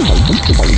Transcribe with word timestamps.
Música 0.00 0.71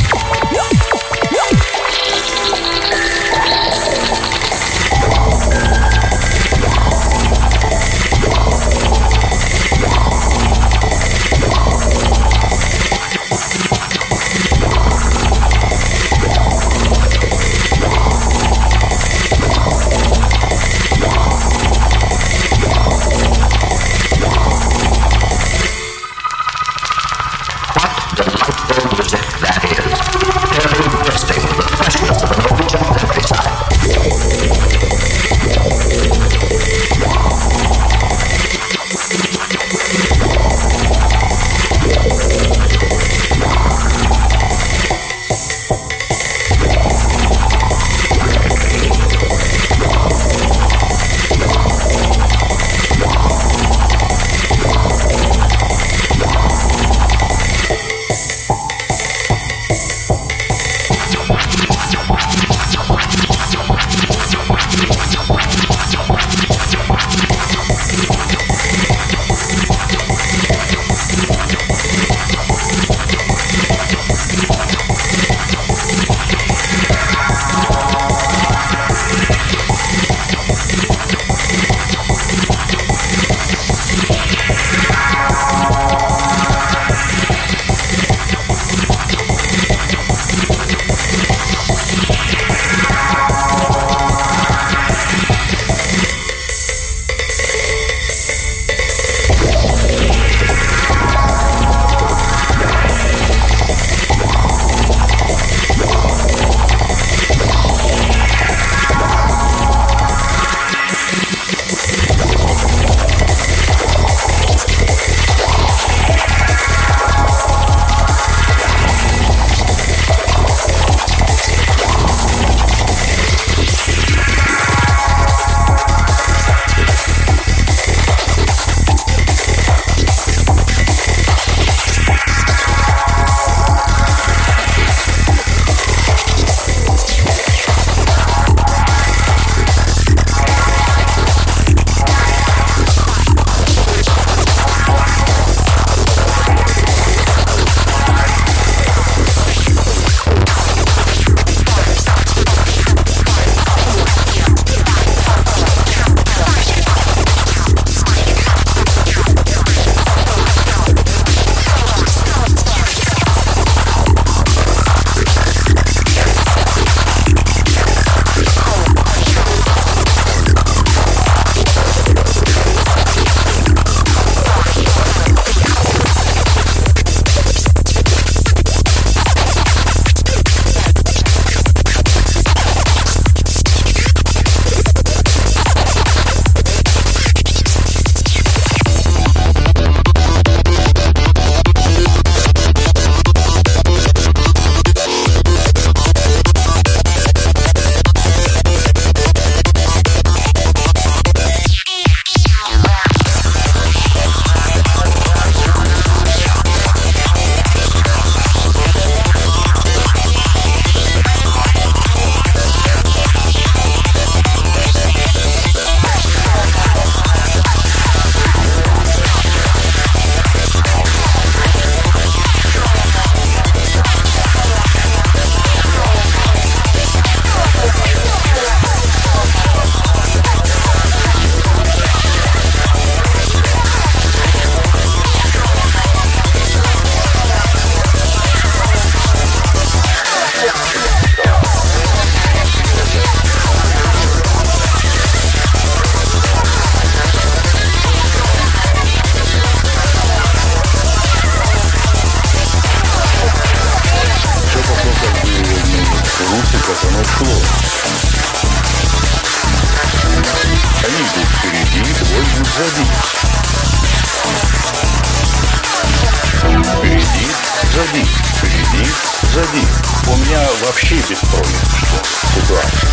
вообще 270.95 271.17
беспроигрышная 271.17 272.23
ситуация. 272.55 273.11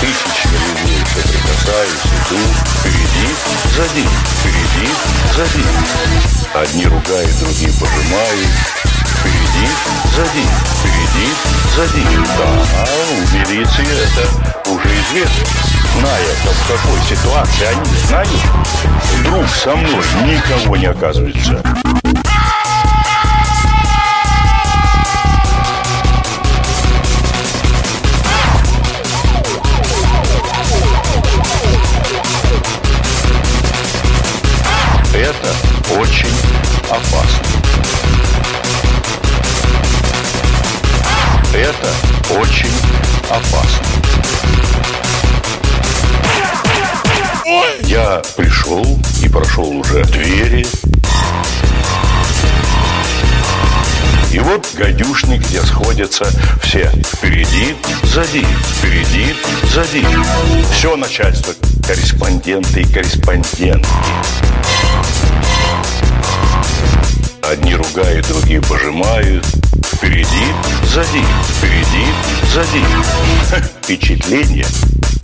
Тысячи 0.00 0.48
людей 0.48 1.00
соприкасаюсь, 1.14 2.04
иду. 2.12 2.40
Впереди, 2.80 3.28
сзади, 3.74 4.06
впереди, 4.38 4.88
сзади. 5.34 5.64
Одни 6.54 6.84
ругают, 6.84 7.38
другие 7.40 7.72
пожимают. 7.72 8.50
Впереди, 9.18 9.68
сзади, 10.14 10.44
впереди, 10.76 11.28
сзади. 11.74 12.04
Да, 12.36 12.84
у 12.84 13.34
милиции 13.34 13.86
это 14.04 14.70
уже 14.70 14.88
известно. 15.00 15.44
Зная, 15.98 16.34
в 16.44 16.68
какой 16.68 17.00
ситуации 17.08 17.64
они 17.64 17.96
знают, 18.06 18.28
вдруг 19.14 19.48
со 19.48 19.74
мной 19.74 20.04
никого 20.26 20.76
не 20.76 20.86
оказывается. 20.86 21.62
Опасно. 36.96 37.42
Это 41.52 42.38
очень 42.38 42.72
опасно. 43.28 43.86
Я 47.82 48.22
пришел 48.36 48.98
и 49.22 49.28
прошел 49.28 49.68
уже 49.76 50.04
двери. 50.04 50.66
И 54.32 54.38
вот 54.38 54.66
гадюшник, 54.74 55.40
где 55.42 55.62
сходятся 55.62 56.26
все 56.62 56.90
впереди, 57.06 57.76
сзади, 58.04 58.46
впереди, 58.78 59.34
сзади. 59.72 60.04
Все 60.72 60.96
начальство, 60.96 61.54
корреспонденты 61.86 62.82
и 62.82 62.84
корреспондентки. 62.84 63.88
Одни 67.42 67.74
ругают, 67.74 68.26
другие 68.28 68.60
пожимают. 68.60 69.44
Впереди, 69.92 70.46
сзади, 70.84 71.24
впереди, 71.58 72.06
сзади. 72.52 72.84
Впечатление 73.82 74.66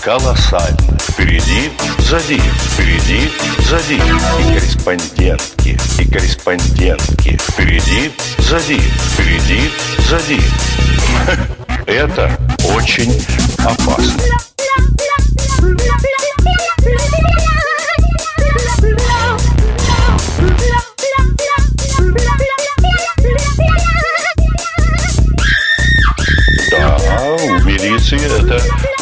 колоссально. 0.00 0.98
Впереди, 1.00 1.70
сзади, 1.98 2.40
впереди, 2.72 3.30
сзади. 3.68 3.94
И 3.94 4.54
корреспондентки, 4.54 5.78
и 5.98 6.04
корреспондентки. 6.10 7.38
Впереди, 7.48 8.12
сзади, 8.38 8.80
впереди, 9.14 9.70
сзади. 10.08 10.40
Это 11.86 12.38
очень 12.74 13.24
опасно. 13.58 14.22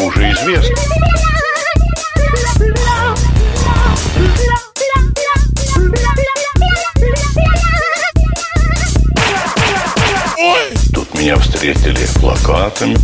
Уже 0.02 0.30
известно. 0.32 0.76
Тут 10.94 11.14
меня 11.14 11.36
встретили 11.36 12.06
плакатами. 12.20 12.96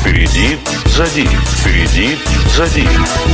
Впереди, 0.00 0.58
сзади, 0.86 1.28
впереди, 1.58 2.18
сзади. 2.56 2.88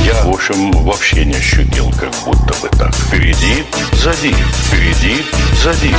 Я, 0.05 0.21
в 0.23 0.29
общем, 0.29 0.71
вообще 0.71 1.23
не 1.23 1.35
ощутил, 1.35 1.91
как 1.97 2.11
будто 2.25 2.53
бы 2.61 2.69
так. 2.77 2.93
Впереди, 2.93 3.63
сзади, 3.93 4.35
впереди, 4.65 5.23
сзади. 5.63 5.95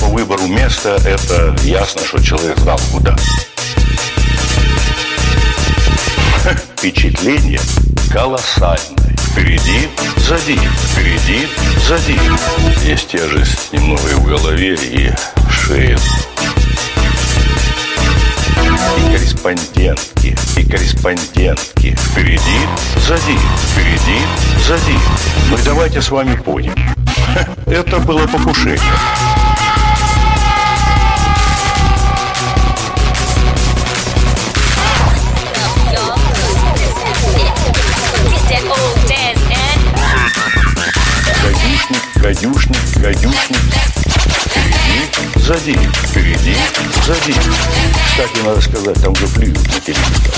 По 0.00 0.06
выбору 0.06 0.46
места 0.46 0.98
это 1.06 1.56
ясно, 1.62 2.02
что 2.04 2.22
человек 2.22 2.58
знал 2.58 2.78
куда. 2.92 3.16
Впечатление 6.42 7.60
колоссальное. 8.12 9.14
Впереди, 9.30 9.88
сзади, 10.16 10.58
впереди, 10.90 11.46
сзади. 11.86 12.18
Есть 12.84 13.08
тяжесть 13.08 13.72
немного 13.72 14.08
и 14.08 14.14
в 14.14 14.24
голове, 14.24 14.74
и 14.74 15.12
в 15.36 15.52
шее. 15.52 15.96
И 18.98 19.12
корреспондентки, 19.12 20.36
и 20.56 20.64
корреспондентки. 20.64 21.96
Впереди, 22.10 22.58
сзади, 22.96 23.38
впереди, 23.70 24.18
сзади. 24.66 24.98
Ну 25.48 25.56
и 25.56 25.62
давайте 25.62 26.02
с 26.02 26.10
вами 26.10 26.34
будем. 26.44 26.74
Это 27.66 28.00
было 28.00 28.26
покушение. 28.26 28.80
Гадюшник, 42.22 42.78
гадюшник. 42.98 43.58
Впереди, 44.46 45.10
сзади, 45.40 45.76
впереди, 46.06 46.56
сзади. 47.04 47.34
Кстати, 48.06 48.38
надо 48.44 48.60
сказать, 48.60 49.02
там 49.02 49.16
же 49.16 49.26
плюют 49.26 49.58
на 49.58 49.80
телевизор. 49.80 50.32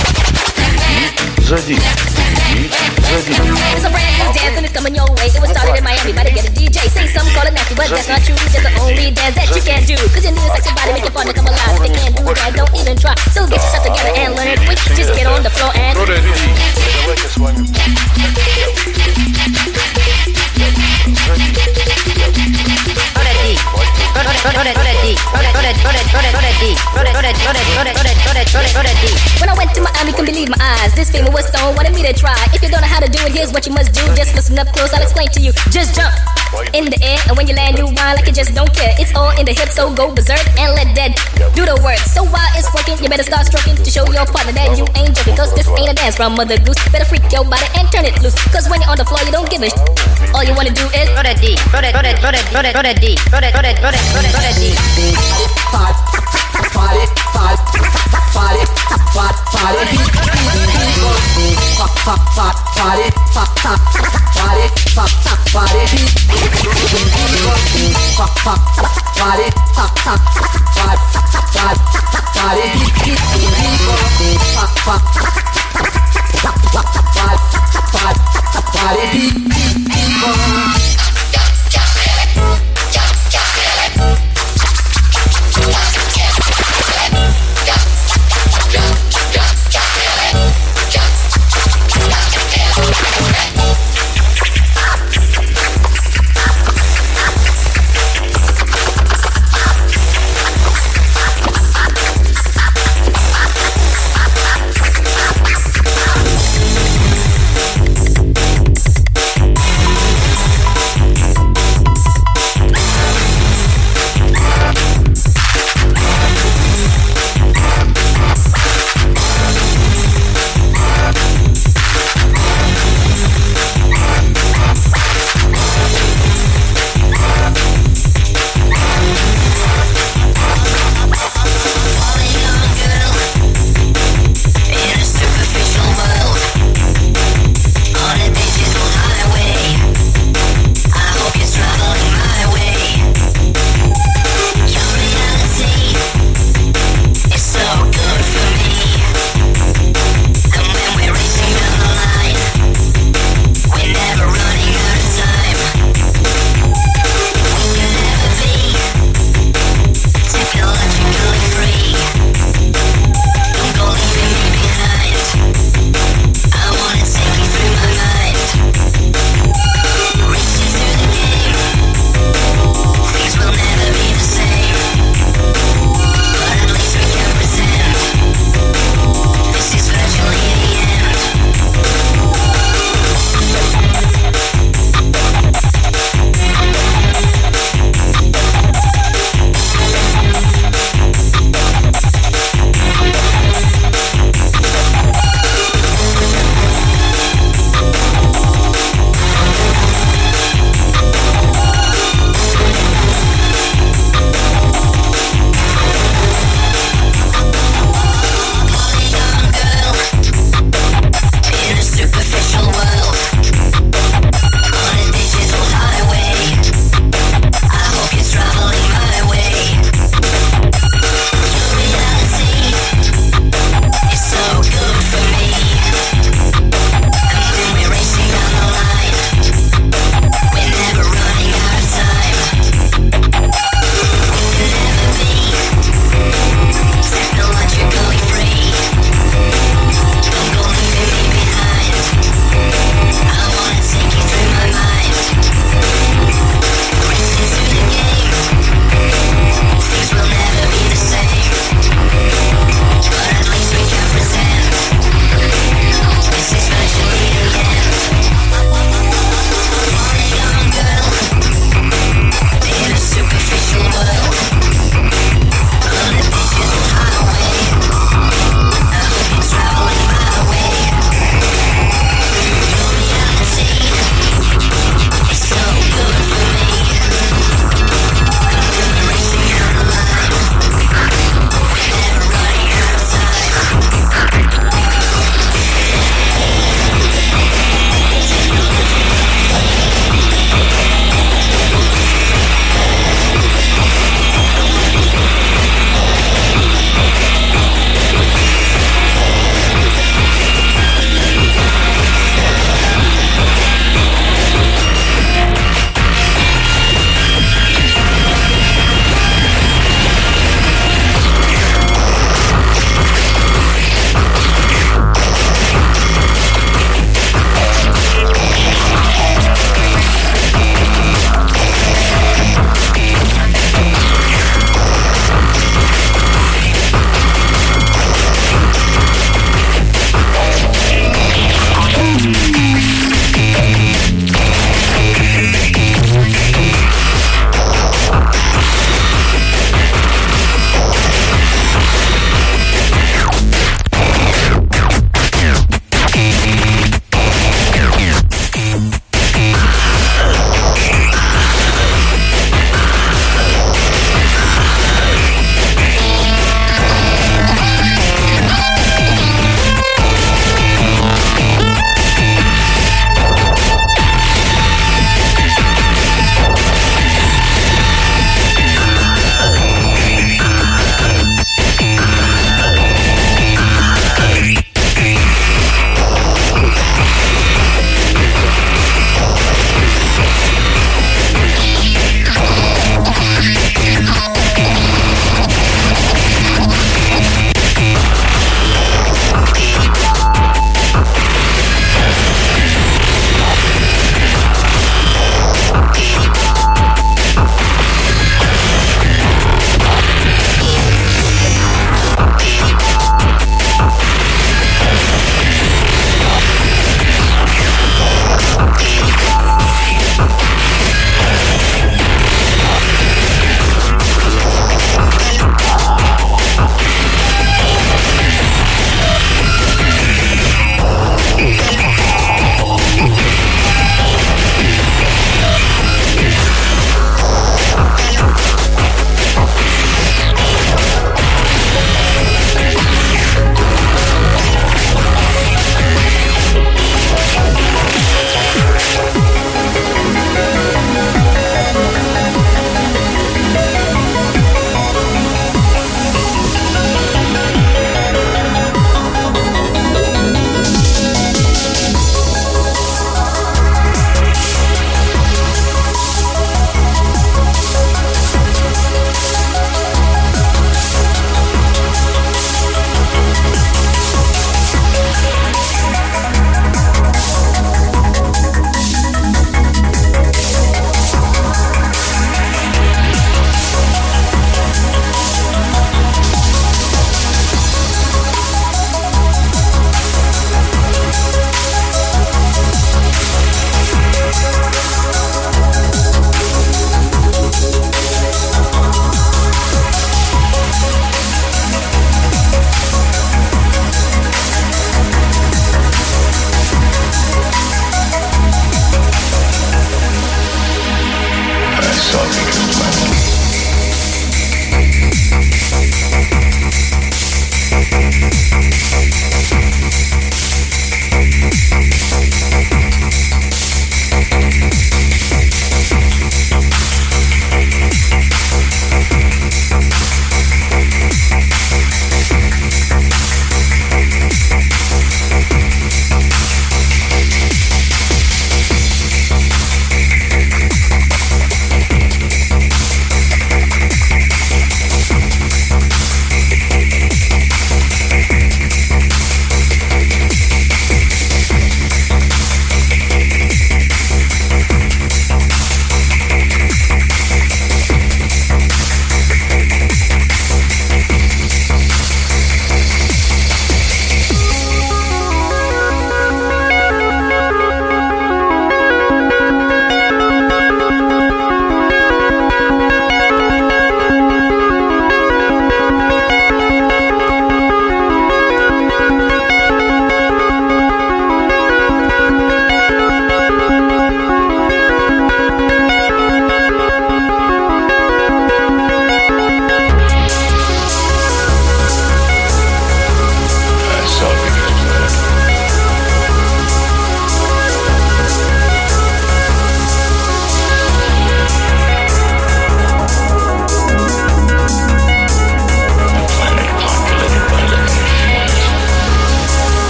Впереди, 0.49 1.13
сзади, 1.45 1.77
впереди, 1.77 2.71
сзади. 3.11 3.33
It's 3.77 3.85
a 3.85 3.91
brand 3.91 4.17
new 4.17 4.33
dance 4.33 4.57
and 4.57 4.65
it's 4.65 4.73
coming 4.73 4.95
your 4.95 5.05
way. 5.13 5.29
It 5.29 5.39
was 5.43 5.51
started 5.51 5.77
in 5.77 5.85
Miami 5.85 6.15
by 6.15 6.25
the 6.25 6.31
get 6.33 6.49
a 6.49 6.53
DJ. 6.57 6.89
Say 6.89 7.07
some 7.07 7.29
call 7.37 7.47
it 7.47 7.53
nasty, 7.53 7.75
but 7.77 7.91
that's 7.91 8.09
not 8.09 8.23
true. 8.25 8.33
It's 8.33 8.57
just 8.57 8.65
the 8.65 8.73
only 8.81 9.13
dance 9.13 9.37
that 9.37 9.53
you 9.53 9.61
can 9.61 9.85
do. 9.85 10.01
Cause 10.09 10.25
you 10.25 10.33
need 10.33 10.41
a 10.41 10.57
sexy 10.57 10.73
body, 10.73 10.97
make 10.97 11.05
your 11.05 11.13
partner 11.13 11.35
come 11.37 11.53
alive. 11.53 11.77
If 11.77 11.85
they 11.85 11.93
can't 12.01 12.17
do 12.17 12.25
that, 12.25 12.49
don't 12.57 12.73
even 12.81 12.97
try. 12.97 13.13
So 13.37 13.45
get 13.45 13.61
yourself 13.61 13.85
together 13.85 14.13
and 14.25 14.33
learn 14.33 14.57
it 14.57 14.61
quick. 14.65 14.81
Just 14.97 15.13
get 15.13 15.29
on 15.29 15.45
the 15.45 15.53
floor 15.53 15.69
and 15.77 16.01
Давайте 16.01 17.29
с 17.29 17.37
вами. 17.37 17.69
When 29.41 29.49
I 29.53 29.57
went 29.59 29.75
to 29.77 29.81
Miami, 29.85 30.13
couldn't 30.17 30.33
believe 30.33 30.49
my 30.49 30.61
eyes. 30.61 30.95
This 30.95 31.11
famous 31.11 31.33
was 31.35 31.45
stone 31.53 31.77
wanted 31.77 31.93
me 31.93 32.03
to 32.09 32.13
try. 32.17 32.37
If 32.57 32.63
you 32.63 32.71
don't 32.73 32.81
know 32.81 32.89
how 32.89 33.01
to 33.05 33.11
do 33.11 33.21
it, 33.27 33.33
here's 33.37 33.53
what 33.53 33.67
you 33.67 33.73
must 33.73 33.93
do. 33.93 34.01
Just 34.17 34.35
listen 34.35 34.59
up 34.59 34.69
close, 34.73 34.93
I'll 34.97 35.03
explain 35.03 35.29
to 35.37 35.41
you. 35.41 35.53
Just 35.69 35.93
jump 35.93 36.15
in 36.73 36.87
the 36.89 36.99
air, 37.03 37.19
and 37.29 37.37
when 37.37 37.49
you 37.49 37.55
land, 37.55 37.77
you 37.77 37.85
whine 37.85 38.15
like 38.17 38.27
you 38.27 38.33
just 38.33 38.55
don't 38.55 38.71
care. 38.73 38.95
It's 38.97 39.13
all 39.15 39.35
in 39.37 39.45
the 39.45 39.53
hips, 39.53 39.75
so 39.75 39.93
go 39.93 40.09
berserk 40.15 40.41
and 40.57 40.73
let 40.73 40.95
that 40.95 41.13
do 41.53 41.67
the 41.67 41.77
work. 41.83 41.99
So 42.15 42.23
while 42.25 42.49
it's 42.55 42.71
working, 42.73 42.97
you 43.03 43.11
better 43.11 43.27
start 43.27 43.45
stroking 43.51 43.77
to 43.77 43.91
show 43.91 44.07
your 44.09 44.25
partner 44.25 44.53
that 44.57 44.79
you 44.79 44.87
ain't 44.97 45.13
joking. 45.13 45.37
Cause 45.37 45.53
this 45.55 45.69
ain't 45.75 45.91
a 45.91 45.95
dance 45.95 46.17
from 46.17 46.33
Mother 46.39 46.57
Goose. 46.63 46.79
Better 46.89 47.05
freak 47.05 47.27
your 47.29 47.45
body 47.45 47.67
and 47.75 47.91
turn 47.91 48.07
it 48.07 48.15
loose. 48.23 48.37
Cause 48.55 48.71
when 48.71 48.81
you're 48.81 48.91
on 48.91 48.97
the 48.97 49.05
floor, 49.05 49.21
you 49.27 49.33
don't 49.35 49.51
give 49.51 49.61
a 49.67 49.69
sh- 49.69 49.83
all 50.35 50.43
you 50.43 50.53
wanna 50.55 50.75
do 50.75 50.83
is 50.91 51.07
throw 51.15 51.23
that 51.23 51.39
D, 51.39 51.55
throw 51.71 51.79
that, 51.81 51.95
throw 51.95 52.03
that, 52.03 52.19
throw 52.19 52.35
that, 52.35 52.43
throw 52.51 52.59
that, 52.59 52.75
throw 52.75 52.83
that 52.83 52.99
D, 52.99 53.15
throw 53.31 53.39
that, 53.39 53.55
throw 53.55 53.63
that, 53.63 53.79
roll 53.79 53.95
that, 53.95 54.03
roll 54.11 54.27
that, 54.27 54.35
roll 54.35 54.43
that 54.43 54.59
D. 54.59 54.75
Party, 55.15 55.47
party, 55.71 55.95
party, 56.75 57.07
party, 57.31 57.87
party, 58.35 58.67
party, 58.75 59.15
party, 59.55 59.79
party, 59.79 59.79
party, 59.79 59.95
party, 62.75 62.75
party, 62.75 63.15
party, 63.15 63.47
party, 64.35 64.67
party, 64.67 65.23
party, 65.55 65.95
Body 78.85 79.31
people. 79.33 79.75